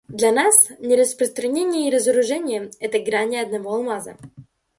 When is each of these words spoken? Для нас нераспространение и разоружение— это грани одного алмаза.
Для 0.07 0.31
нас 0.31 0.71
нераспространение 0.79 1.87
и 1.87 1.91
разоружение— 1.95 2.71
это 2.79 2.97
грани 2.97 3.37
одного 3.37 3.75
алмаза. 3.75 4.17